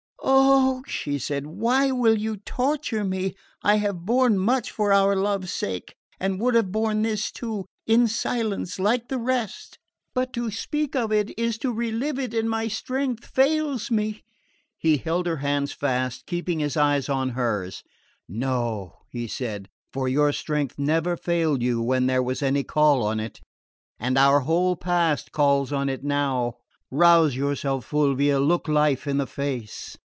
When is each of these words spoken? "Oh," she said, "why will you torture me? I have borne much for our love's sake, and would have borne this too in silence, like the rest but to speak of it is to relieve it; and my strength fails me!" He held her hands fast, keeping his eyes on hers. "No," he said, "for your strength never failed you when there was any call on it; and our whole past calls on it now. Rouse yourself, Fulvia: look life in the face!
"Oh," 0.23 0.83
she 0.87 1.19
said, 1.19 1.45
"why 1.47 1.91
will 1.91 2.17
you 2.17 2.37
torture 2.37 3.03
me? 3.03 3.35
I 3.63 3.75
have 3.75 4.05
borne 4.05 4.37
much 4.37 4.71
for 4.71 4.91
our 4.93 5.15
love's 5.15 5.51
sake, 5.53 5.95
and 6.19 6.39
would 6.39 6.53
have 6.55 6.71
borne 6.71 7.01
this 7.01 7.31
too 7.31 7.65
in 7.85 8.07
silence, 8.07 8.79
like 8.79 9.07
the 9.07 9.17
rest 9.17 9.77
but 10.13 10.33
to 10.33 10.49
speak 10.49 10.95
of 10.95 11.11
it 11.11 11.37
is 11.37 11.57
to 11.59 11.71
relieve 11.71 12.17
it; 12.19 12.33
and 12.33 12.49
my 12.49 12.67
strength 12.67 13.25
fails 13.25 13.91
me!" 13.91 14.23
He 14.77 14.97
held 14.97 15.27
her 15.27 15.37
hands 15.37 15.71
fast, 15.73 16.25
keeping 16.25 16.59
his 16.59 16.75
eyes 16.77 17.07
on 17.09 17.29
hers. 17.29 17.83
"No," 18.27 18.97
he 19.09 19.27
said, 19.27 19.69
"for 19.93 20.07
your 20.09 20.31
strength 20.33 20.77
never 20.77 21.15
failed 21.17 21.61
you 21.61 21.81
when 21.81 22.07
there 22.07 22.23
was 22.23 22.41
any 22.41 22.63
call 22.63 23.03
on 23.03 23.19
it; 23.19 23.39
and 23.99 24.17
our 24.17 24.41
whole 24.41 24.75
past 24.75 25.31
calls 25.31 25.71
on 25.71 25.87
it 25.89 26.03
now. 26.03 26.55
Rouse 26.89 27.35
yourself, 27.35 27.85
Fulvia: 27.85 28.39
look 28.39 28.67
life 28.67 29.07
in 29.07 29.17
the 29.17 29.27
face! 29.27 29.97